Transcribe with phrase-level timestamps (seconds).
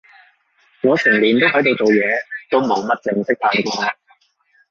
[0.81, 2.01] 我成年都喺度做嘢，
[2.49, 3.93] 都冇乜正式嘆過